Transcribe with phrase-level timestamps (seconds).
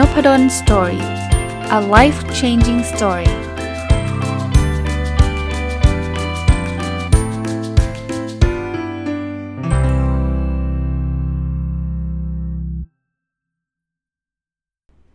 [0.00, 1.04] Nopadol Story
[1.78, 3.30] a life changing story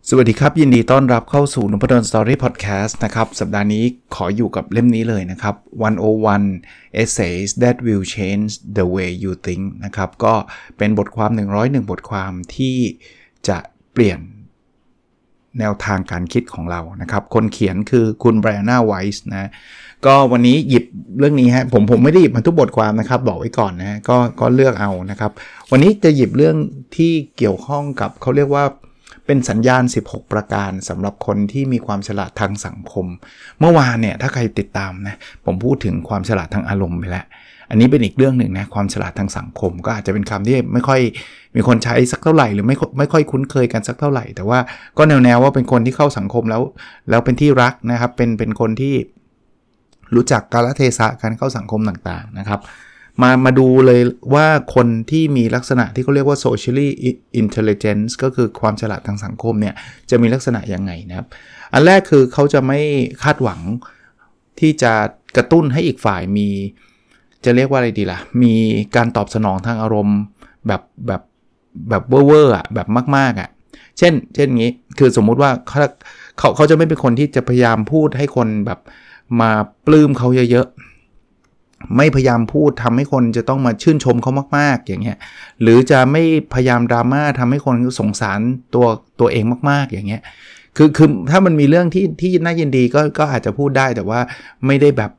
[0.09, 3.83] สวัสดีครับ ยินดีต้อนรับเข้าสู่นพดล Story พอดแคสต์นะครับ สัปดาห์นี้
[4.15, 5.55] ขออยู่กับเล่มนี้เลยนะครับ
[6.29, 10.33] 101 essays that will change the way you think นะครับ ก็
[10.77, 12.77] เป็นบทความ 101 บทความที่
[13.47, 13.57] จะ
[13.93, 14.21] เปลี่ยน
[15.59, 19.49] แนวทางการคิดของเรานะครับ คนเขียนคือคุณไบรอันาไวส์นะ
[20.05, 20.85] ก็วันนี้หยิบ
[21.19, 25.31] เรื่องนี้ฮะผมผมไม่ได้หยิบมาทุกบทความนะครับ บอกไว้ก่อนนะก็ก็เลือกเอานะครับ
[25.71, 26.55] วันนี้จะหยิบเรื่อง
[26.95, 28.65] ที่เกี่ยวข้องกับเขาเรียกว่า
[29.25, 33.05] เป็นสัญญาณ 16 ประการสำหรับคนที่มีความฉลาดทางสังคม
[33.59, 35.15] เมื่อวานเนี่ยถ้าใครติดตามนะ
[35.45, 37.25] ผมพูดถึงความฉลาดทางอารมณ์ไปแล้ว
[37.69, 41.01] อันนี้เป็นอีกเรื่องหนึ่งนะความฉลาดทางสังคม ก็อาจจะเป็นคำที่ไม่ค่อย
[41.55, 44.59] มีคนใช้สักเท่าไหร่หรือไม่ไม่ค่อยคุ้นเคยกันสักเท่าไหร่ แต่ว่า
[44.97, 46.61] ก็แนวๆว่าเป็นคนที่เข้าสังคมแล้ว
[47.09, 48.95] แล้วเป็นที่รักนะครับ เป็นเป็นคนที่
[50.15, 52.61] รู้จักกาลเทศะการเข้าสังคมต่างๆนะครับ
[53.21, 54.01] มามาดูเลย
[54.33, 56.87] ว่าคนที่มีลักษณะที่เขาเรียกว่า socially
[57.41, 59.75] intelligence ก็คือความฉลาดทางสังคมเนี่ย
[60.09, 61.27] จะมีลักษณะยังไงนะครับ
[61.73, 62.79] อันแรกคือเขาจะไม่
[63.23, 63.59] คาดหวัง
[64.59, 64.93] ที่จะ
[65.37, 66.49] กระตุ้นให้อีกฝ่ายมี
[67.45, 68.53] จะเรียกว่าอะไรดีละ่ะ มี
[68.95, 70.19] การตอบสนองทางอารมณ์
[70.67, 71.21] แบบแบบ
[71.89, 73.49] แบบเวอร์อะแบบมากๆอะ
[73.97, 75.79] เช่น เช่นงี้คือสมมุติว่าเขา
[76.37, 78.79] เขาเขาจะไม่เป็นคนที่จะพยายามพูดให้คนแบบ
[79.41, 79.51] มา
[79.85, 85.17] ปลื้มเขาเยอะๆ ไม่พยายามพูดทำให้คนจะต้องมาชื่นชมเขามากๆ อย่างเงี้ย
[85.61, 86.23] หรือจะไม่
[86.53, 88.39] พยายามดราม่าทำให้คนสงสาร
[88.73, 88.85] ตัว
[89.19, 90.21] ตัวเองมากๆ อย่างเงี้ย
[90.77, 94.19] คือคือถ้ามันมีเรื่องที่ที่น่ายินดีก็ก็อาจจะพูดได้แต่ว่า
[94.65, 95.11] ไม่ได้แบบ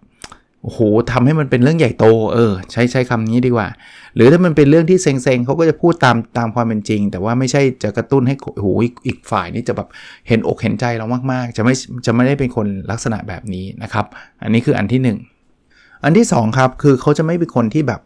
[0.67, 0.81] โอ้โห
[1.13, 3.69] ทำให้มันเป็นเรื่องใหญ่โต เออ ใช้ใช้คำนี้ดีกว่า
[4.15, 8.69] หรือถ้ามันเป็นเรื่องที่เซ็งๆเขาก็จะพูดตามตามความเป็นจริง แต่ว่าไม่ใช่จะกระตุ้นให้โอ้โห
[9.07, 9.89] อีกฝ่ายนี้จะแบบ
[10.29, 11.75] เห็นอกเห็นใจเรามากๆ จะไม่
[12.07, 14.07] จะไม่ได้เป็นคนลักษณะแบบนี้นะครับ
[14.43, 15.01] อันนี้คืออันที่
[15.53, 18.01] 1 อันที่ 2 ครับ คือเขาจะไม่เป็นคนที่แบบ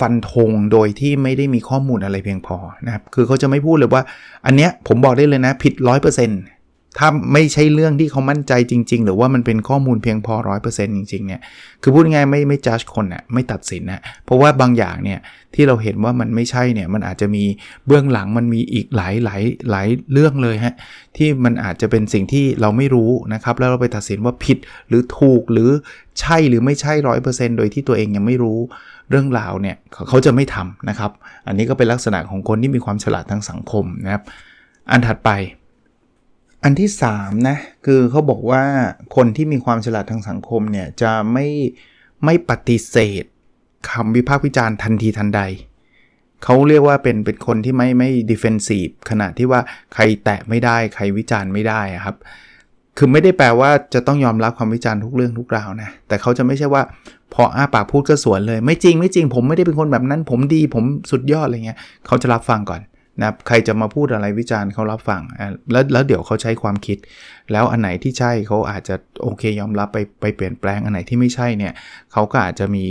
[0.00, 4.02] ฟันธงโดยที่ไม่ได้มีข้อมูลอะไรเพียงพอนะครับ คือเขาจะไม่พูดเลยว่า
[4.46, 6.55] อันเนี้ยผมบอกได้เลยนะผิด 100%
[6.98, 11.40] ถ้าไม่ใช่เรื่องที่เขามั่นใจจริง ๆ หรือว่ามันเป็นข้อมูลเพียงพอร้อยเปอร์เซ็นต์จริงๆเนี่ย
[11.82, 15.18] คือพูดง่ายไม่ไม่จัดคนน่ะไม่ตัดสินนะเพราะว่าบางอย่างเนี่ย
[15.54, 17.44] ที่เราเห็นว่ามันไม่ใช่เนี่ยมันอาจจะมี
[17.86, 20.74] เบื้องหลังมันมีอีกหลายหลายหลายเรื่องเลยฮะ
[21.16, 24.58] ที่มันอาจจะเป็นสิ่งที่เราไม่รู้นะครับแล้วเราไปตัดสินว่าผิด
[24.88, 25.70] หรือถูกหรือ
[26.20, 28.58] ใช่หรือไม่ใช่ร้อยเปอร์เซ็นต์โดยที่ตัวเองยังไม่รู้
[29.10, 29.76] เรื่องราวเนี่ย
[30.08, 31.10] เขาจะไม่ทำนะครับ
[31.46, 34.22] อันนี้ก็เป็นลักษณะของคนที่มีความฉลาดทางสังคมนะครับ
[34.90, 35.30] อันถัดไป
[36.64, 37.56] อันที่3นะ
[37.86, 38.62] คือเขาบอกว่า
[39.16, 41.46] คนที่มีความฉลาดทางสังคมเนี่ยจะไม่
[42.24, 43.24] ไม่ปฏิเสธ
[43.90, 45.42] คำวิพากษ์วิจารณ์ทันทีทันใด
[46.44, 49.60] เขาเรียกว่าเป็นเป็นคนที่ไม่ไม่ดิเฟนซีฟขณะที่ว่า
[49.94, 52.16] ใครแตะไม่ได้ใครวิจารณ์ไม่ได้ครับ
[52.98, 56.82] คือไม่ได้แปลว่าจะต้องยอมรับความวิจารณ์ทุกเรื่องทุกราวนะ แต่เขาจะไม่ใช่ว่า
[57.34, 62.80] พออ้าปากพูดก็สวนเลย ไม่จริงไม่จริง ผมไม่ได้เป็นคนแบบนั้น ผมดีผมสุดยอดอะไรเงี้ยเขาจะรับฟังก่อน
[63.20, 65.22] นะใครจะมาพูดอะไรวิจารณ์เขารับฟัง
[65.72, 66.98] แล้วแล้วเดี๋ยวเขาใช้ความคิด
[67.52, 71.72] แล้วอันไหนที่ใช่เขาอาจจะโอเคยอมรับไปไปเปลี่ยนแปลงอันไหนที่ไม่ใช่เนี่ย
[72.12, 72.84] เขาก็อาจจะมี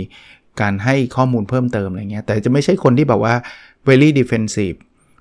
[0.60, 3.34] การให้ข้อมูลเพิ่มเติมอะไรเงี้ยแต่จะไม่ใช่คนที่แบบว่า
[3.88, 4.76] very defensive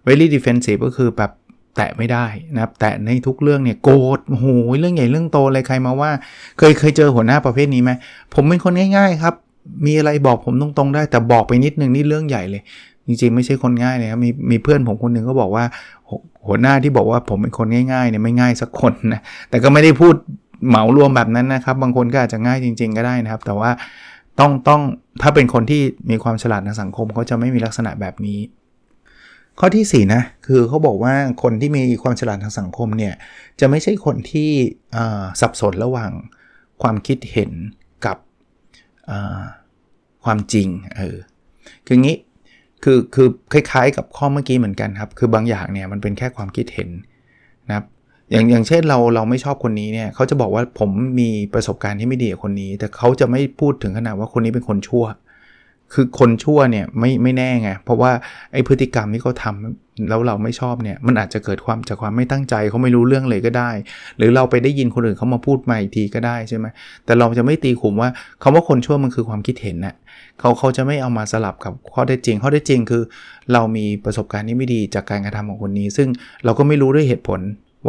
[0.08, 1.32] very defensive ก็คือแบบ
[1.76, 4.48] แตะไม่ได้นะครับ แตะในทุกเรื่องเนี่ยโกรธโห
[4.80, 6.12] เรื่องใหญ่เรื่องโตอะไรใครมาว่า
[6.60, 7.92] เคยเคยเจอหัวหน้าประเภทนี้ไหม
[8.34, 9.36] ผมเป็นคนง่าย ๆ ครับ
[9.86, 12.62] มีอะไรบอกผมตรงๆได้ แต่บอกไปนิดนึงนี่เรื่องใหญ่เลย
[13.08, 15.66] จริงๆ ไม่ใช่คนง่ายเลยครับมีมีเพื่อนผมคนหนึ่งก็บอกว่า
[16.48, 20.16] หัวหน้าที่บอกว่าผมเป็นคนง่ายๆเนี่ยไม่ง่ายสักคนนะแต่ก็ไม่ได้พูด
[20.68, 23.72] เหมารวมแบบนั้นนะครับ บางคนก็อาจจะง่ายจริง ๆ ก็ได้นะครับ แต่ว่า
[24.40, 24.82] ต้องต้อง
[25.22, 28.40] ถ้าเป็นคนที่มีความฉลาดในสังคมเขาจะไม่มีลักษณะแบบนี้
[29.60, 33.14] ข้อที่4นะคือเขาบอกว่าคนที่มีความฉลาดทางสังคมเนี่ย
[33.60, 34.50] จะไม่ใช่คนที่
[35.42, 36.12] สับสนระหว่าง
[36.82, 37.52] ความคิดเห็น
[38.06, 38.18] กับ
[40.24, 40.68] ความจริง
[40.98, 41.18] เออ
[41.86, 42.18] คืองี้
[42.86, 46.90] คือคือคล้ายๆ กับข้อเมื่อกี้เหมือนกันครับ คือบางอย่างเนี่ยมันเป็นแค่ความคิดเห็น
[47.68, 47.86] นะครับ
[48.32, 50.90] อย่างอย่างเช่นเราเราไม่ชอบคนนี้เนี่ยเขาจะบอกว่าผม
[51.20, 55.06] มีประสบการณ์ที่ไม่ดีกับคนนี้ แต่เขาจะไม่พูดถึงขนาดว่าคนนี้เป็นคนชั่ว
[55.94, 58.12] คือคนชั่วเนี่ยไม่ไม่แน่ไงเพราะว่า
[58.54, 59.56] ไอ้พฤติกรรมที่เขาทา
[60.10, 63.72] แล้วเราไม่ชอบเนี่ยมันอาจจะเกิดความจากความไม่ตั้งใจเขาไม่รู้เรื่องเลยก็ได้
[64.18, 66.66] หรือเราไปได้ยินคนอื่นเขามาพูดมาอีกทีก็ได้ใช่ไหม
[67.06, 68.10] แต่เราจะไม่ตีขุมว่า
[68.44, 69.96] คำว่าคนชั่วมันคือความคิดเห็นนะ่ะ
[70.40, 73.04] เขาเขาจะไม่เอามาสลับกับข้อเท็จจริง ข้อเท็จจริงคือ
[73.54, 76.08] เรามีประสบการณ์ที่ไม่ดีจากการกระทำของคนนี้ ซึ่ง
[76.46, 77.40] เราก็ไม่รู้ด้วยเหตุผล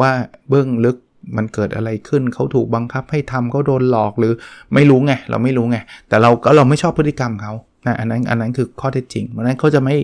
[0.01, 0.11] ว่า
[0.49, 0.97] เบื้องลึก
[1.37, 4.33] มันเกิดอะไรขึ้นเขาถูกบังคับให้ทำเขาโดนหลอกหรือ
[4.75, 5.79] ไม่รู้ไงเราไม่รู้ไง
[6.09, 7.53] แต่เราก็เราไม่ชอบพฤติกรรมเขา
[7.87, 9.97] นะอันนั้นอันนั้นคือข้อเท็จจริงเพราะนั้นเขาจะไม่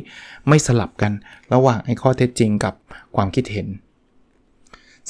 [0.49, 1.12] ไม่สลับกัน
[1.53, 2.75] ระหว่างไอ้ข้อเท็จจริงกับ
[3.17, 3.67] ความคิดเห็น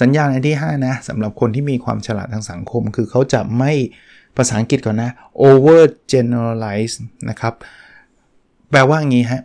[0.01, 3.73] สัญญาณอันที่ 5 นะสำหรับคนที่มีความฉลาดทางสังคม คือเขาจะไม่
[4.37, 5.11] ภาษาอังกฤษก่อนนะ
[5.47, 5.83] over
[6.13, 6.95] generalize
[7.31, 7.55] นะครับ
[8.71, 9.43] แปลว่าอย่างนี้ฮะ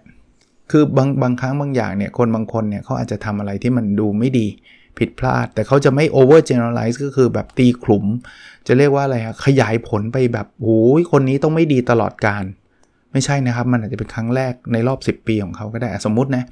[0.71, 4.47] คือบางบางครั้งบางอย่างเนี่ย คนบางคนเนี่ยเขาอาจจะทำอะไรที่มันดูไม่ดี
[4.97, 8.05] ผิดพลาด แต่เขาจะไม่ over generalize ก็คือแบบตีขลุ่ม
[8.67, 12.43] จะเรียกว่าอะไรฮะ ขยายผลไปแบบโอ้ยคนนี้ต้องไม่ดีตลอดการ
[13.11, 16.43] ไม่ใช่นะครับ มันอาจจะเป็นครั้งแรกในรอบ 10 ปีของเขาก็ได้ สมมุตินะ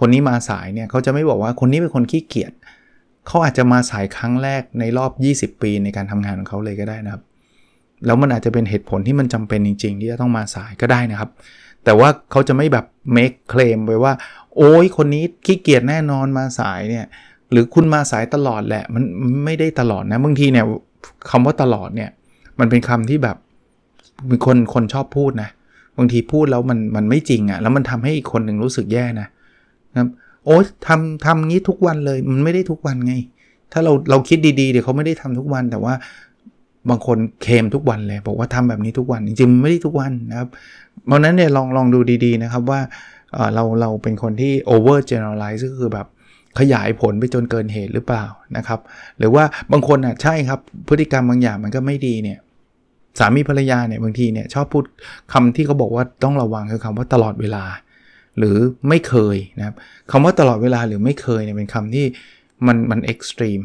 [0.00, 2.52] คนนี้มาสายเนี่ยเขาจะไม่บอกว่าคนนี้เป็นคนขี้เกียจ
[3.26, 5.10] เขาอาจจะมาสายครั้งแรกในรอบ
[5.56, 7.22] 20 ปีในการทำงานของเขาเลยก็ได้นะครับ
[8.06, 11.30] แล้วมันอาจจะเป็นเหตุผลที่มันจำเป็นจริง ๆ ที่จะต้องมาสายก็ได้นะครับ
[11.84, 12.84] แต่ว่าเขาจะไม่แบบ
[13.16, 14.12] make claim ไปว่า
[14.56, 17.06] โอ้ยคนนี้ขี้เกียจแน่นอนมาสายเนี่ย
[17.50, 19.02] หรือคุณมาสายตลอดแหละ มัน
[19.44, 20.64] ไม่ได้ตลอดนะบางทีเนี่ย
[21.30, 22.10] คำว่าตลอดเนี่ย
[22.60, 23.36] มันเป็นคำที่แบบ
[24.30, 25.50] มีคนคนชอบพูดนะ
[25.98, 29.28] บางทีพูดแล้วมันมันไม่จริงอะ่ะแล้วมันทำให้อีกคนหนึ่งรู้สึกแย่นะ
[29.98, 30.08] ครับ
[30.44, 30.56] โอ้
[30.86, 33.14] ทำทำงี้ทุกวันเลยมันไม่ได้ทุกวันไง
[33.72, 35.94] ถ้าเราเราคิดดีๆเดี๋ยวเขาไม่ได้ทำทุกวันแต่ว่า
[36.90, 40.48] บางคนเคมทุกวันเลยบอกว่าทำแบบนี้ทุกวันจริงๆไม่ได้ทุกวันนะครับ
[41.06, 42.80] เพราะนั้นเนี่ยลองลองดูดีๆนะครับว่า
[43.54, 46.06] เราเราเป็นคนที่ over generalize ก็คือแบบ
[46.58, 48.24] ขยายผลไปจนเกินเหตุหรือเปล่า
[48.56, 48.80] นะครับ
[49.18, 52.38] หรือว่าบางคนอะใช่ครับ พฤติกรรมบางอย่างมันก็ไม่ดีเนี่ย
[53.18, 54.84] สามีภรรยาเนี่ยบางทีเนี่ยชอบพูด
[55.32, 57.64] คำที่เขาบอกว่าต้องระวังคือคำว่าตลอดเวลา
[58.38, 58.56] หรือ
[58.88, 59.74] ไม่เคยนะครับ
[60.10, 62.06] คำว่าตลอดเวลาหรือไม่เคยเนี่ยเป็นคำที่
[62.66, 63.60] มันมัน extreme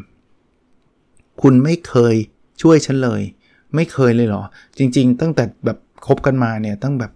[1.42, 2.14] คุณไม่เคย
[2.62, 3.22] ช่วยฉันเลย
[3.74, 4.42] ไม่เคยเลยเหรอ
[4.78, 7.12] จริง ๆ ตั้งแต่แบบคบกันมาเนี่ยตั้งแบบ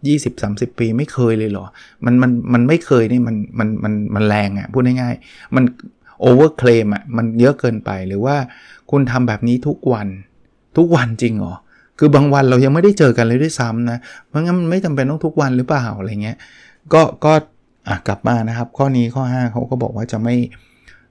[0.72, 1.66] 20-30 ปีไม่เคยเลยเหรอ
[2.04, 5.64] มันมันมันไม่เคยนี่มันมันมันมันแรงอะ่ะพูดง่ายๆ มัน
[6.20, 8.36] overclaim อะมันเยอะเกินไปหรือว่า
[8.90, 10.08] คุณทำแบบนี้ทุกวัน
[10.76, 11.54] ทุกวันจริงเหรอ
[11.98, 16.36] คือบางวันเรายังไม่ได้เจอกันเลยด้วยซ้ำนะ เพราะงั้นมันไม่จำเป็นต้องทุกวันหรือเปล่าอะไรเงี้ย
[16.92, 17.32] ก็ก็
[17.88, 20.36] อะกลับมานะครับ ข้อนี้ข้อ 5เขาก็บอกว่าจะไม่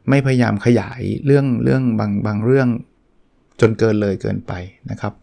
[0.10, 2.68] ไม่พยายามขยายเรื่องเรื่องบางบางเรื่อง
[3.62, 4.54] จนเกินเลยเกินไป
[4.92, 5.14] นะครับ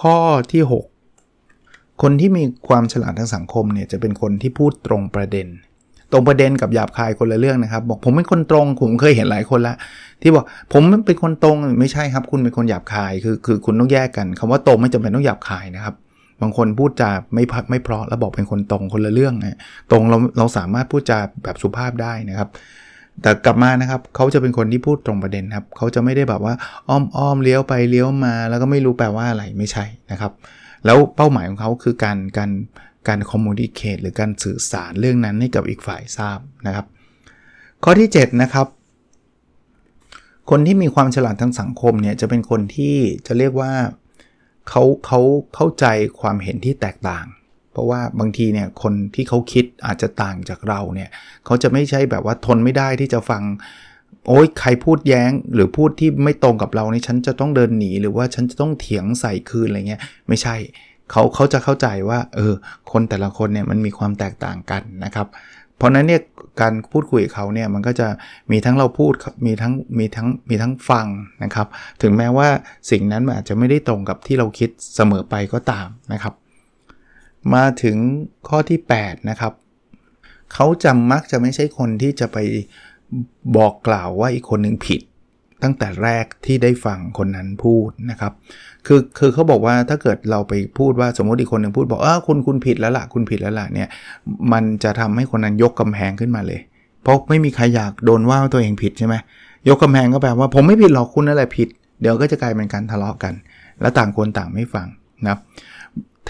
[0.00, 0.16] ข้อ
[0.52, 0.62] ที่
[1.32, 5.46] 6 คนที่มีความฉลาดทางสังคมเนี่ยจะเป็นคนที่พูดตรงประเด็น
[6.12, 9.74] ตรงประเด็นกับหยาบคายคนละเรื่องนะครับ บอกผมเป็นคนตรงผมเคยเห็นหลายคนละ
[10.22, 15.94] ที่บอกผมเป็นคนตรงไม่ใช่ครับ คุณเป็นคนหยาบคายคือคือคุณต้องแยกกันคำว่าตรงไม่จำเป็นต้องหยาบคายนะครับ
[16.42, 19.58] บางคนพูดจาไม่พักไม่เพราะแล้วบอกเป็นคนตรงคนละเรื่องนะ
[19.90, 22.48] ตรงเราเราสามารถพูดจาแบบสุภาพได้นะครับ
[23.22, 26.54] แต่กลับมานะครับเขาจะเป็นคนที่พูดตรงประเด็นครับเขาจะไม่ได้แบบว่า
[26.88, 30.32] อ้อมอ้อมเลี้ยวไปเลี้ยวมา แล้วก็ไม่รู้แปลว่าอะไรไม่ใช่นะครับ
[30.84, 32.50] แล้วเป้าหมายของเขาคือการการ
[33.08, 36.86] การคอมมูนิเคตหรือการสื่อสารเรื่องนั้นให้กับอีกฝ่ายทราบนะครับ
[37.84, 38.66] ข้อที่ 7 นะครับ
[40.50, 42.96] คนที่มีความฉลาดทางสังคมเนี่ยจะเป็นคนที่
[43.26, 43.72] จะเรียกว่า
[44.68, 45.20] เขาเขา
[45.54, 45.86] เข้าใจ
[46.20, 47.26] ความเห็นที่แตกต่าง
[47.74, 51.10] เพราะว่าบางทีเนี่ยคนที่เขาคิดอาจจะต่างจากเราเนี่ย
[51.46, 53.42] เขาจะไม่ใช่แบบว่าทนไม่ได้ที่จะฟัง
[54.28, 60.56] โอ้ยใครพูดแย้งหรือพูดที่ไม่ตรงกับเรานี่ฉันจะต้องเดินหนี หรือว่าฉันจะต้องเถียงใส่คืนอะไรเงี้ยไม่ใช่
[61.10, 62.54] เขาเขาจะเข้าใจว่าเออ
[62.92, 65.28] คนแต่ละคนเนี่ยมันมีความแตกต่างกันนะครับ
[65.76, 66.20] เพราะนั้นเนี่ย
[66.60, 68.08] การพูดคุยกับเขาเนี่ยมันก็จะ
[68.52, 69.12] มีทั้งเราพูด
[69.46, 71.06] มีทั้งมีทั้งมีทั้งฟัง
[71.44, 71.66] นะครับ
[72.02, 72.48] ถึงแม้ว่า
[72.90, 76.34] สิ่งนั้นอาจจะไม่ได้ตรงกับที่เราคิดเสมอไปก็ตามนะครับ
[77.54, 77.96] มาถึง
[78.48, 79.52] ข้อที่ 8 นะครับ
[80.52, 82.38] เขาจำมักจะไม่ใช่คนที่จะไป
[83.56, 85.00] บอกกล่าวว่าอีกคนหนึ่งผิด
[85.62, 88.32] ตั้งแต่แรกที่ได้ฟังคนนั้นพูดนะครับ
[88.86, 93.88] คือคือเขาบอกว่าถ้าเกิดเราไปพูดว่าสมมติอีกคนหนึ่งพูดบอกเออคุณคุณผิดแล้วล่ะคุณผิดแล้วล่ะเนี่ย
[94.52, 96.60] มันจะทำให้คนนั้นยกกำแพงขึ้นมาเลย
[97.02, 99.14] เพราะไม่มีใครอยากโดนว่าตัวเองผิดใช่ไหม
[99.68, 101.68] ยกกำแพงก็แปลว่าผมไม่ผิดหรอกคุณนั่นแหละผิด
[102.00, 103.34] เดี๋ยวก็จะกลายเป็นการทะเลาะกัน
[103.80, 104.86] แล้วต่างคนต่างไม่ฟัง
[105.24, 105.40] นะครับ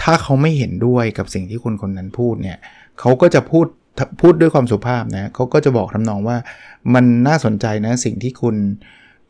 [0.01, 2.57] ถ้าเขาไม่เห็นด้วยกับสิ่งที่คนคนนั้นพูดเนี่ย
[2.99, 3.65] เขาก็จะพูด
[4.21, 6.37] พูดด้วยความสุภาพนะเขาก็จะบอกทำนองว่า
[6.93, 8.55] มันน่าสนใจนะสิ่งที่คุณ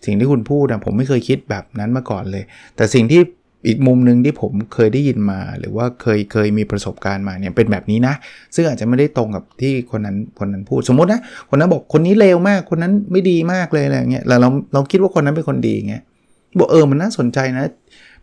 [0.06, 2.44] สิ่งที่คุณพูดนะผมไม่เคยคิดแบบนั้นมาก่อนเลย
[2.76, 3.22] แต่สิ่งที่
[3.68, 8.14] อีกมุมหนึ่งที่ผมเคยได้ยินมา หรือว่าเคยเคยมีประสบการณ์มาเนี่ยเป็นแบบนี้นะ
[8.56, 16.04] ซึ่งอาจจะไม่ได้ตรงกับที่คนนั้นคนนั้นพูดสมมตินะคนนั้นบอกคนนี้เลวมากคนนั้นไม่ดีมากเลยอะไรเงี้ยแล้วเราเราคิดว่าคนนั้นเป็นคนดีเงี้ย
[16.60, 17.66] บอกเออมันน่าสนใจนะ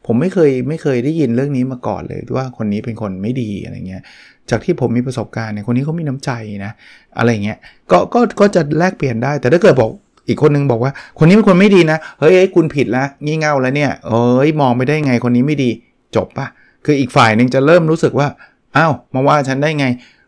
[0.06, 4.02] ผมไม่เคยไม่เคยได้ยินเรื่องนี้มาก่อนเลยว่าคนนี้เป็นคนไม่ดีอะไรเงี้ย
[4.50, 6.30] จากที่ผมมีประสบการณ์เนี่ยคนนี้เขามีน้ำใจ
[6.64, 6.72] นะ
[7.18, 7.58] อะไรเงี้ย
[7.90, 9.90] ก็ก็ก็จะแลกเปลี่ยนได้ แต่ถ้าเกิดบอก
[10.28, 15.70] อีกคนนึงบอกว่า คนนี้เป็นคนไม่ดีนะเฮ้ยคุณผิดแล้งี่เง่าแล้วเนี่ยเอ้ยมองไม่ได้ไงคนนี้ไม่ดี
[16.16, 16.46] จบปะ
[16.84, 18.28] คืออีกฝ่ายหนึ่งจะเริ่มรู้สึกว่า
[18.76, 19.86] อ้าวมาว่าฉันได้ไง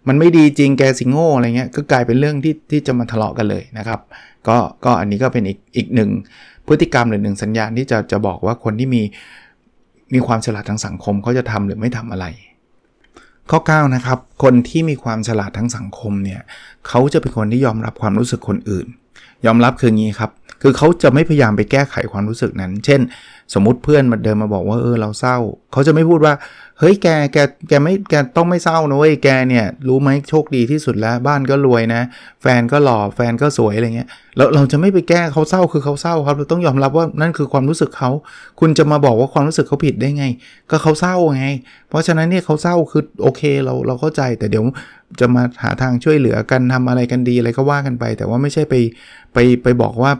[0.09, 4.01] มันไม่ดีจริงแกสิงโง่อะไรเงี้ยก็กลายเป็นเรื่องที่ที่จะมาทะเลาะกันเลยนะครับ
[4.49, 6.11] ก็ก็อันนี้ก็เป็นอีกอีกหนึ่ง
[6.67, 9.03] พฤติกรรมหรือหนึ่งสัญญาณที่จะจะบอกว่าคนที่มี
[10.13, 12.27] มีความฉลาดทางสังคมเขาจะทำหรือไม่ทำอะไร
[13.51, 16.41] ข้อ9นะครับ คนที่มีความฉลาดทางสังคมเนี่ย
[16.89, 18.87] เขาจะเป็นคนที่ยอมรับความรู้สึกคนอื่น
[19.47, 20.31] ยอมรับคืองี้ครับ
[20.67, 23.01] คือเขาจะไม่พยายามไปแก้ไขความรู้สึกนั้น เช่น
[23.55, 25.37] สมมุติเพื่อนมาเดินมาบอกว่าเออเราเศร้า
[25.73, 26.35] เขาจะไม่พูดว่า
[26.79, 32.03] เฮ้ยแกแกแกไม่แกต้องไม่เศร้านะเว้ยแกเนี่ยรู้ไหมโชคดีที่สุดแล้วบ้านก็รวยนะ
[32.43, 38.11] แฟนก็หล่อแฟนก็สวยอะไรเงี้ยแล้วเราจะไม่ไปแก้เขาเศร้าคือเขาเศร้าครับเราต้องยอมรับว่านั่นคือความรู้สึกเขา
[38.61, 40.25] คุณจะมาบอกว่าความรู้สึกเขาผิดได้ไง
[40.71, 41.45] ก็เขาเศร้าไง
[41.89, 44.65] เพราะฉะนั้นเนี่ยเขาเศร้าคือโอเคเราเราเข้าใจแต่เดี๋ยว
[45.21, 48.75] จะมาหาทางช่วยเหลือกันทำอะไรกันดีอะไรก็ว่ากันไป แต่ว่าไม่ใช่ไป
[49.33, 50.13] ไปไปบอกว่า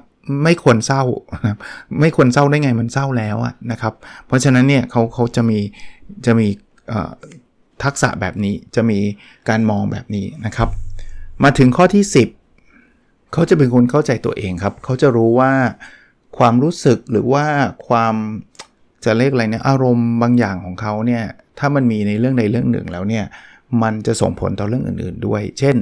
[0.43, 1.03] ไม่ควรเศร้า
[1.43, 1.59] นะครับ
[2.01, 3.37] ไม่ควรเศร้าได้ไงมันเศร้าแล้ว
[3.71, 3.95] นะครับ
[4.27, 5.59] เพราะฉะนั้นเนี่ยเขาเขาจะมี
[6.27, 6.49] จะมี
[7.85, 8.99] ทักษะแบบนี้จะมี
[9.49, 10.69] การมองแบบนี้นะครับ
[11.43, 12.05] มาถึงข้อที่
[12.69, 15.53] 10 เขาจะเป็นคนเข้าใจตัวเองครับ เขาจะรู้ว่า
[16.39, 17.45] ความรู้สึกหรือว่า
[17.89, 18.15] ความ
[19.05, 21.25] จะเรียกอะไรเนี่ยอารมณ์บางอย่างของเขาเนี่ย
[21.59, 23.25] ถ้ามันมีในเรื่องใดเรื่องหนึ่งแล้วเนี่ย
[23.83, 25.77] มันจะส่งผลต่อเรื่องอื่นๆด้วย เช่น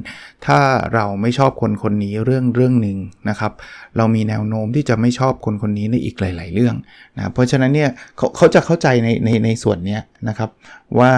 [0.47, 0.59] ถ้า
[0.95, 2.99] เราไม่ชอบคนคนนี้เรื่องเรื่องหนึ่ง
[3.29, 3.53] นะครับ
[3.97, 6.75] เรามีแนวโน้มที่จะไม่ชอบคนคนนี้ในอีกหลาย ๆ เรื่อง
[7.17, 9.99] นะเพราะฉะนั้นเนี่ยเขาเขาจะเข้าใจในในในส่วนนี้
[10.29, 10.51] นะครับ
[10.99, 11.13] ว่า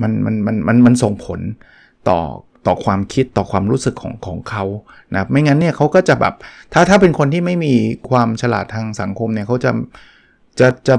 [0.00, 1.40] มันมันมันมันมันส่งผล
[2.08, 2.20] ต่อ
[2.66, 4.64] ต่อความคิดต่อความรู้สึกของของเขา
[5.12, 6.34] นะไม่งั้นเนี่ยเขาก็จะแบบ
[6.72, 7.74] ถ้าถ้าเป็นคนที่ไม่มี
[8.10, 9.70] ความฉลาดทางสังคมเนี่ยเขาจะ
[10.60, 10.96] จะจะ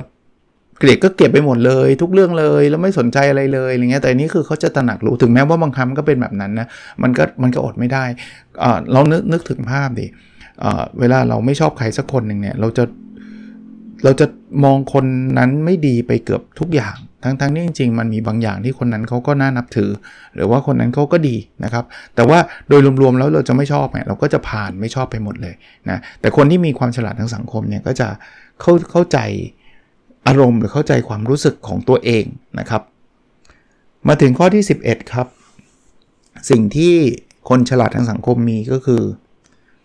[0.81, 6.67] เกลียดก็เก็บไปหมดเลย ทุกเรื่องเลยแล้วไม่สนใจอะไรเลยอะไรเงี้ยแต่นี้คือเขาจะตระหนักรู้ถึงแม้ว่าบางครั้งก็เป็นแบบนั้นนะ
[7.03, 8.03] มันก็มันก็อดไม่ได้
[8.93, 10.07] เรานึกนึกถึงภาพดิ
[10.99, 12.83] เวลาเราไม่ชอบใครสักคนหนึ่งเนี่ยเราจะ
[14.03, 14.25] เราจะ
[14.63, 15.05] มองคน
[15.37, 19.89] นั้นไม่ดีไปเกือบทุกอย่าง ทั้งๆที่จริงๆ มันมีบางอย่างที่คนนั้นเขาก็น่านับถือ
[20.35, 21.85] หรือว่าคนนั้นเขาก็ดีนะครับ
[22.15, 25.55] แต่ว่าโดยรวมๆ แล้วเราจะไม่ชอบเนี่ยเราก็จะผ่านไม่ชอบไปหมดเลย
[25.89, 28.07] นะ แต่คนที่มีความฉลาดทางสังคมเนี่ยก็จะ
[28.61, 29.19] เข้าเข้าใจ
[30.27, 32.25] อารมณ์หรือเข้าใจความรู้สึกของตัวเอง
[32.59, 32.81] นะครับ
[34.07, 35.27] มาถึงข้อที่ 11 ครับ
[36.49, 36.95] สิ่งที่
[37.49, 39.03] คนฉลาดทางสังคมมีก็คือ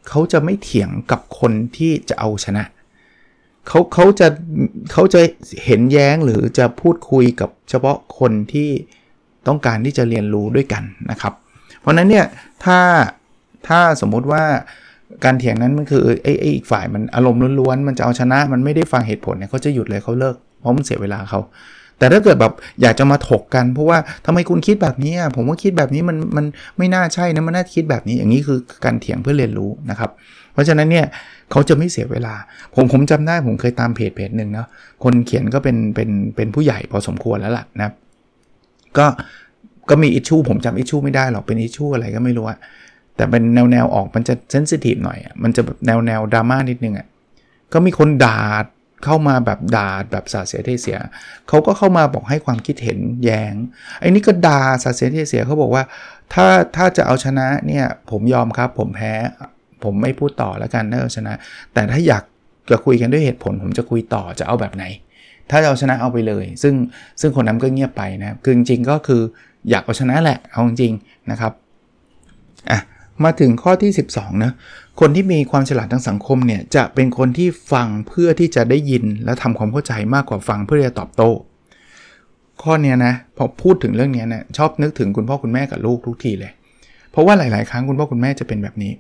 [0.09, 2.65] เขาจะไม่เถียงกับคนที่จะเอาชนะ
[3.69, 4.29] เขาเขาจะ
[4.93, 5.21] เขาจะ
[5.65, 8.71] เห็นแย้งหรือจะพูดคุยกับเฉพาะคนที่
[9.47, 11.35] ต้องการที่จะเรียนรู้ด้วยกันนะครับ
[11.81, 12.27] เพราะนั้นเนี่ย
[12.65, 12.79] ถ้า
[13.69, 14.45] ถ้าสมมุติว่า
[15.25, 21.41] การเถียงนั้นมันคือไอ้ไอ้อีกฝ่ายมันอารมณ์ล้วนๆมันจะเอาชนะมันไม่ได้ฟังเหตุผลเนี่ยเขาจะหยุดเลยเขาเลิกเพราะมันเสียเวลาเขา
[21.99, 26.47] แต่ถ้าเกิดแบบอยากจะมาถกกัน เพราะว่าทำไมคุณคิดแบบนี้ผมว่าคิดแบบนี้มันมัน
[26.79, 30.11] ไม่น่าใช่นะมันน่าคิดแบบนี้อย่างนี้คือการเถียงเพื่อเรียนรู้นะครับ
[30.53, 31.07] เพราะฉะนั้นเนี่ย
[31.51, 32.35] เขาจะไม่เสียเวลา
[32.75, 34.69] ผมผมจำได้ผมเคยตามเพจเพจหนึ่งเนาะ
[35.05, 37.91] คนเขียนก็เป็นเป็นเป็นผู้ใหญ่พอสมควรแล้วล่ะนะ
[38.99, 39.07] ก็
[39.91, 42.59] ก็มีอิชชูผมจำอิชชูไม่ได้หรอกเป็นอิชชูอะไรก็ไม่รู้อะ
[43.17, 47.07] แต่เป็นแนวแนวออกมันจะเซนซิทีฟหน่อยอะมันจะแบบแนวแนวดราม่านิดนึงอะ
[47.73, 48.41] ก็มีคนด่า
[49.05, 50.99] เข้ามาแบบด่าแบบสาเสียเทเสีย
[51.49, 53.55] เขาก็เข้ามาบอกให้ความคิดเห็นแยง้ง
[54.01, 55.85] ไอ้นี่ก็ด่าสาเสียเทเสียเขาบอกว่า
[56.33, 56.47] ถ้า
[56.77, 59.13] ถ้าจะเอาชนะเนี่ยผมยอมครับ ผมแพ้
[59.85, 61.33] ผมไม่พูดต่อแล้วกันถ้าเอาชนะ
[61.75, 62.25] แต่ถ้าอยาก
[62.71, 64.85] จะคุยกันด้วยเหตุผล ผมจะคุยต่อจะเอาแบบไหน
[65.51, 66.75] ถ้าจะเอาชนะเอาไปเลย ซึ่ง
[67.21, 69.23] ซึ่งคนนั้นก็เงียบไปนะคือจริงๆก็คือ
[69.71, 70.93] อยากเอาชนะแหละเอาจริง
[71.31, 71.53] นะครับ
[72.71, 72.81] อะ
[73.25, 74.53] มาถึงข้อที่ 12นะ
[75.01, 81.31] คนที่มีความฉลาดทางสังคมเนี่ยจะเป็นคนที่ฟังเพื่อที่จะได้ยินและทำความเข้าใจมากกว่าฟังเพื่อจะตอบโต้
[82.63, 86.53] ข้อเนี้ยนะพอพูดถึงเรื่องเนี้ยนะชอบนึกถึงคุณพ่อคุณแม่กับลูกทุกทีเลย
[87.11, 88.93] เพราะว่าหลาย ๆ ครั้งคุณพ่อคุณแม่จะเป็นแบบนี้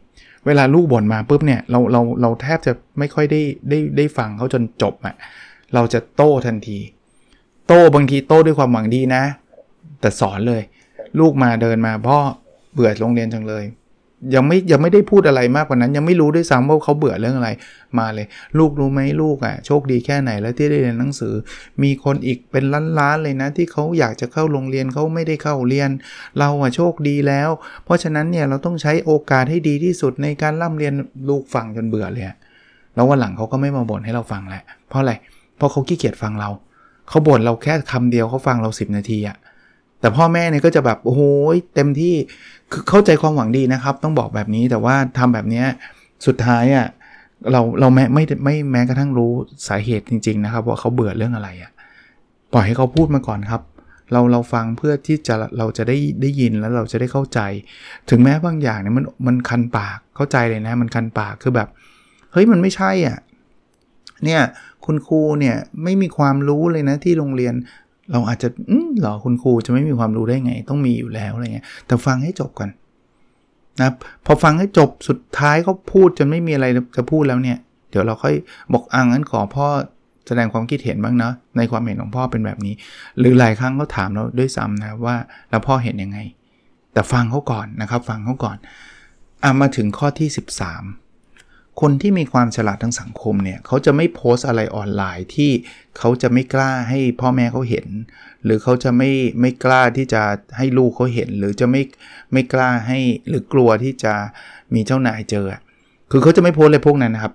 [0.47, 5.15] เวลาลูกบ่นมาปุ๊บเนี่ยเราเราเราแทบจะไม่ค่อยได้ได้ได้ฟังเขาจนจบอะ่ะ
[5.75, 6.79] เราจะโต้ทันที
[7.67, 9.23] โต้บางทีโต้ด้วยความหวังดีนะ
[10.01, 10.63] แต่สอนเลย
[11.21, 12.19] ลูกมาเดินมาพ่อ
[12.73, 13.65] เบื่อโรงเรียนจังเลย
[14.35, 17.51] ยังไม่ยังไม่ได้พูดอะไรมากกว่านั้น ยังไม่รู้ด้วยซ้ำว่าเขาเบื่อเรื่องอะไร
[17.99, 18.27] มาเลย
[18.59, 21.35] ลูกรู้ไหมลูกอะ่ะโชคดีแค่ไหนแล้วที่ได้เรียนหนังสือ
[21.83, 22.65] มีคนอีกเป็น
[22.99, 25.91] ล้านๆเลยนะ ที่เขาอยากจะเข้าโรงเรียนเขาไม่ได้เข้าเรียน
[26.39, 27.49] เราอะโชคดีแล้ว
[27.85, 30.95] เพราะฉะนั้นเนี่ยเราต้องใช้โอกาสให้ดีที่สุดในการร่ำเรียน
[31.29, 32.27] ลูกฟังจนเบื่อเลย
[32.95, 35.13] แล้ววันหลังเขาก็ไม่มาบ่นให้เราฟังแหละเพราะอะไร
[35.57, 36.51] เพราะเขาขี้เกียจฟังเรา
[37.09, 39.37] เขาบ่นเราแค่คำเดียวเขาฟังเรา 10 นาทีอะ
[40.01, 41.21] แต่พ่อแม่เนี่ยก็จะแบบโอ้โห
[41.75, 42.15] เต็มที่
[42.73, 45.65] คือเข้าใจความหวังดีนะครับ ต้องบอกแบบนี้แต่ว่าทำแบบนี้
[46.27, 46.87] สุดท้ายอะ่ะ
[47.53, 49.33] เราเราแม้ไม่ไม่แม้กระทั่งรู้
[49.69, 51.71] สาเหตุจริง ๆ นะครับ ว่าเขาเบื่อเรื่องอะไรอะ่ะ
[52.53, 53.63] ปล่อยให้เขาพูดมาก่อนครับ
[54.13, 57.41] เราเราฟังเพื่อที่จะเราจะได้ได้ยินแล้วเราจะได้เข้าใจ
[58.11, 61.69] ถึงแม้บางอย่างเนี่ยมันมันคันปากเข้าใจเลยนะ มันคันปากคือแบบ
[62.33, 63.19] เฮ้ยมันไม่ใช่อะ
[64.25, 64.41] เนี่ย
[64.85, 67.55] คุณครูเนี่ยไม่มีความรู้เลยนะที่โรงเรียน
[68.13, 72.71] เราอาจจะอืมหรอคุณครูจะไม่มีความรู้ได้ไง ต้องมีอยู่แล้วอะไรเงี้ยแต่ฟังให้จบก่อน
[73.81, 73.91] นะ
[74.27, 77.59] พอฟังให้จบสุดท้ายเขาพูดจนไม่มีอะไรจะพูดแล้วเนี่ย
[77.91, 78.35] เดี๋ยวเราค่อย
[78.73, 79.67] บอกอ่างั้นขอพ่อ
[80.27, 82.75] แสดงความคิดเห็นบ้างนะในความเห็นของพ่อเป็นแบบนี้
[83.19, 85.17] หรือหลายครั้งเขาถามเราด้วยซ้ำนะว่า
[85.51, 86.19] แล้วพ่อเห็นยังไง
[86.93, 88.57] แต่ฟังเขาก่อนนะครับ ฟังเขาก่อน
[89.43, 90.29] อ่ามาถึงข้อที่
[90.75, 91.06] 13
[91.81, 95.51] คนที่มีความฉลาดทางสังคมเนี่ยเขาจะไม่โพสอะไรออนไลน์ที่
[95.99, 97.87] เขาจะไม่กล้าให้พ่อแม่เขาเห็น
[98.45, 100.23] หรือเขาจะไม่ไม่กล้าที่จะ
[100.57, 101.83] ให้ลูกเขาเห็น หรือจะไม่
[102.33, 104.15] ไม่กล้าให้หรือกลัวที่จะ
[104.75, 105.47] มีเจ้านายเจอ
[106.11, 107.33] คือเขาจะไม่โพสเลยพวกนั้นนะครับ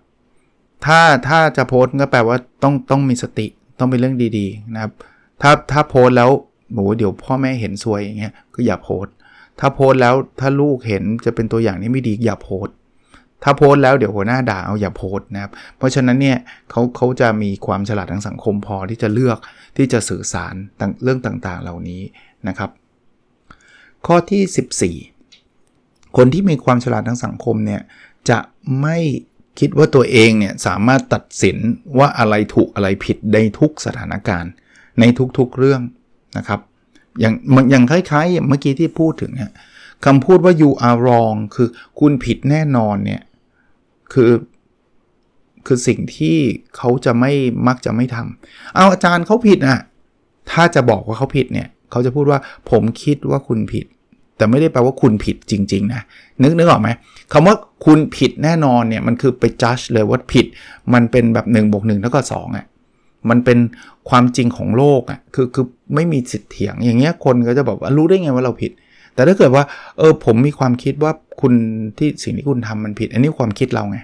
[0.86, 3.48] ถ้าถ้าจะโพสก็แปลว่าต้องต้องมีสติ
[3.80, 4.92] ต้องเป็นเรื่องดีๆนะครับ
[5.42, 6.30] ถ้าถ้าโพสแล้ว
[6.72, 9.06] โหเดี๋ยวพ่อแม่เห็นซวยอย่างเงี้ยก็อย่าโพส
[9.60, 12.68] ถ้าโพสแล้วถ้าลูกเห็นจะเป็นตัวอย่างที่ไม่ดีอย่าโพส
[13.44, 16.38] ถ้าโพสแล้วเดี๋ยวหัวหน้าด่าเอาอย่าโพสนะครับ เพราะฉะนั้นเนี่ย
[16.72, 19.38] เขาเขาจะมีความฉลาดทางสังคมพอที่จะเลือก
[19.78, 20.56] ที่จะสื่อสาร
[21.04, 22.02] เรื่องต่างๆ เหล่านี้
[22.48, 22.70] นะครับ
[24.08, 27.82] ข้อที่ 14 คนที่มีความฉลาดทางสังคมเนี่ย
[28.30, 28.40] จะ
[28.82, 28.98] ไม่
[29.60, 31.58] คิดว่าตัวเองเนี่ยสามารถตัดสิน
[31.98, 34.52] ว่าอะไรถูกอะไรผิดในทุกสถานการณ์
[35.00, 35.04] ใน
[35.38, 35.82] ทุกๆเรื่อง
[36.38, 36.60] นะครับ
[37.20, 37.34] อย่าง
[37.72, 39.52] อย่างคล้ายๆเมื่อกี้ที่พูดถึงเนี่ย
[40.06, 41.70] คำพูดว่า you are wrong คือ
[42.00, 43.22] คุณผิดแน่นอนเนี่ย
[44.14, 44.32] คือ
[45.66, 46.38] คือสิ่งที่
[46.78, 47.32] เขาจะไม่
[47.68, 49.80] มักจะไม่ทำเอาอาจารย์เขาผิดอะ
[50.52, 52.40] ถ้าจะบอกว่าเขาผิดเนี่ย เขาจะพูดว่า
[52.72, 53.86] ผมคิดว่าคุณผิด
[54.38, 56.02] แต่ไม่ได้แปลว่าคุณผิดจริง ๆ นะ
[56.44, 56.90] นึกนึกออกไหม
[57.34, 60.46] คำว่าคุณผิดแน่นอนเนี่ย มันคือไปจัดเลยว่าผิด
[60.94, 62.66] มันเป็นแบบ1นบวกหนึ่งแล้วก็2อะ
[63.30, 63.60] มันเป็น
[64.10, 65.66] ความจริงของโลกอะ คือคือ
[65.96, 68.72] ไม่มีสิทธิ์เถียง อย่างเงี้ยคนก็จะบอกว่ารู้ได้ไงว่าเราผิด
[69.14, 69.64] แต่ถ้าเกิดว่า
[69.98, 71.54] เออผมมีความคิดว่าคุณ
[71.98, 73.98] ที่สิ่งที่คุณทำมันผิด อันนี้ความคิดเราไง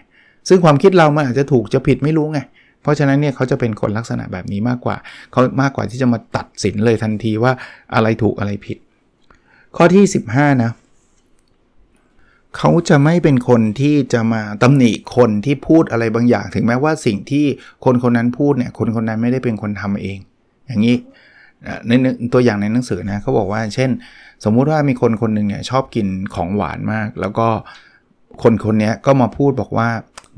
[0.48, 2.40] ซึ่งความคิดเรามันอาจจะถูกจะผิดไม่รู้ไง
[2.82, 4.96] เพราะฉะนั้นเนี่ยเขาจะเป็นคนลักษณะแบบนี้มากกว่า
[5.32, 7.52] เขามากกว่าที่จะมาตัดสินเลยทันทีว่า
[7.96, 8.78] อะไรถูกอะไรผิด
[9.76, 10.72] ข้อที่ 15 นะ
[12.58, 17.46] เขาจะไม่เป็นคนที่จะมาตำหนิคนที่พูดอะไรบางอย่าง ถึงแม้ว่าสิ่งที่
[17.86, 20.18] คนคนนั้นพูดเนี่ยคนคนนั้นไม่ได้เป็นคนทำเอง
[20.68, 20.96] อย่างนี้
[21.88, 21.92] ใน
[22.34, 23.90] ตัวอย่างในหนังสือนะเขาบอกว่าเช่น
[24.44, 27.48] สมมุติว่ามีคนคนหนึ่งเนี่ยชอบกินของหวานมาก แล้วก็
[28.44, 29.90] คนคนนี้ก็มาพูดบอกว่า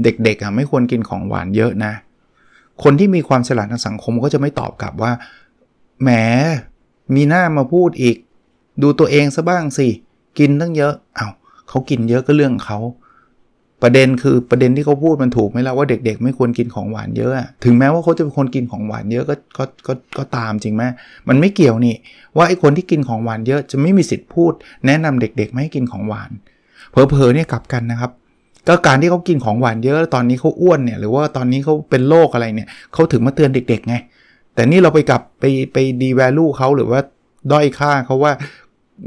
[0.03, 1.93] เด็กๆอะไม่ควรกินของหวานเยอะนะ
[2.83, 5.11] คนที่มีความฉลาดทางสังคมก็จะไม่ตอบกลับว่า
[6.01, 6.09] แหม
[7.15, 8.17] มีหน้ามาพูดอีก
[8.81, 9.87] ดูตัวเองซะบ้างสิ
[10.39, 11.27] กินตั้งเยอะเอา้า
[11.69, 12.79] เขากินเยอะก็เรื่องเขา
[13.83, 17.31] ประเด็นคือประเด็นที่เขาพูดมันถูกไหมล่ะว่าเด็ก ๆ ไม่ควรกินของหวานเยอะ
[17.63, 20.83] ถึงแม้ว่าเขาจะเป็นคนกินของหวานเยอะก็ก็ก็ก็ตามจริงไหม
[21.27, 21.95] มันไม่เกี่ยวนี่
[22.37, 24.53] ว่าไอ้คนที่กินของหวานเยอะจะไม่มีสิทธิ์พูด
[24.85, 26.31] แนะนำเด็ก ๆ ไม่ให้กินของหวาน
[26.91, 28.11] เพอเพอเนี่ยกลับกันนะครับ
[28.67, 33.95] ก็การที่เขากินของหวานเยอะตอนนี้เขาอ้วนเนี่ยหรือว่าตอนนี้เขาเป็นโรคอะไรเนี่ยเขาถึงมาเตือนเด็กๆไง
[34.55, 37.01] แต่นี่เราไปกลับไปไปดีแวลูเขาหรือว่า
[37.51, 38.31] ด้อยค่าเขาว่า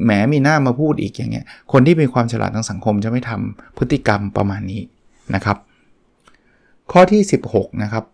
[0.04, 4.80] แหมมีหน้ามาพูดอีกอย่างเงี้ย คนที่มีความฉลาดทางสังคมจะไม่ทำพฤติกรรมประมาณนี้
[5.34, 5.56] นะครับ
[6.92, 8.04] ข้อที่ 16 นะครับ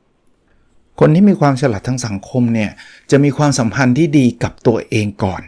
[1.01, 2.71] คนที่มีความฉลาดทางสังคมเนี่ย
[3.11, 5.43] จะมีความสัมพันธ์ที่ดีกับตัวเองก่อน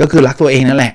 [0.00, 0.94] ก็คือรักตัวเองนั่นแหละ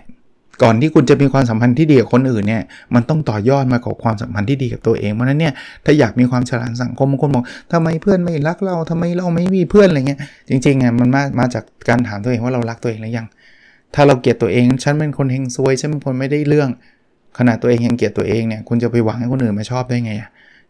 [0.64, 2.64] ก่อนที่คุณจะมีความสัมพันธ์ที่ดีกับคนอื่นเนี่ย
[2.96, 5.54] มันต้องต่อยอดมากับความสัมพันธ์ที่ดีกับตัวเองเพราะนั้นเนี่ย
[5.86, 10.20] ถ้าอยากมีความฉลาดสังคมบางคนบอกทำไมเพื่อนไม่รักเราทำไมเราไม่มีเพื่อนอะไรเงี้ย
[10.50, 13.28] จริงๆอะมันมามาจากการถามตัวเองว่าเรารักตัวเองหรือยัง
[14.00, 16.70] ถ้าเราเกลียดตัวเองฉันเป็นคนเฮงซวยฉันเป็นคนไม่ได้เรื่อง
[17.38, 20.12] ขนาดตัวเองยังเกลียดตัวเองเนี่ยคุณจะไปหวังให้คนอื่นมาชอบได้ไง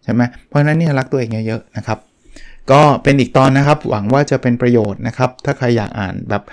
[0.03, 1.99] ใช่ไหมเพราะฉะนั้นเนี่ยรักตัวเองเยอะๆนะครับ
[2.71, 6.43] ก็เป็นอีกตอนนะครับ หวังว่าจะเป็นประโยชน์นะครับ ถ้าใครอยากอ่านแบบ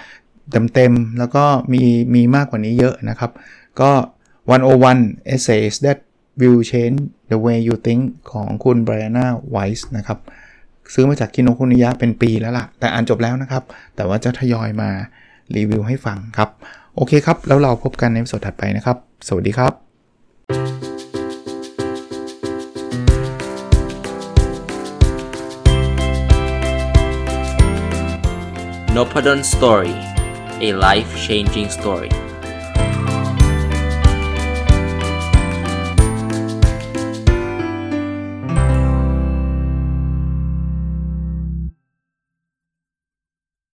[0.75, 1.83] เต็มๆแล้วก็มี
[2.15, 3.31] มีมากกว่านี้เยอะนะครับ
[3.81, 3.91] ก็
[4.59, 5.99] 101 essays that
[6.41, 6.99] will change
[7.31, 10.19] the way you think ของคุณ Brianna Weiss นะครับ
[10.95, 13.63] ซื้อมาจากคินโนคุนิยะเป็นปีแล้วล่ะ แต่อ่านจบแล้วนะครับ
[13.97, 14.91] แต่ว่าจะทยอยมา
[15.57, 16.49] รีวิวให้ฟังครับ
[16.97, 18.97] โอเคครับ แล้วเราพบกันในสดถัดไปนะครับ
[19.29, 19.73] สวัสดีครับ
[28.97, 29.95] n o p a d o n Story
[30.67, 32.24] a life changing story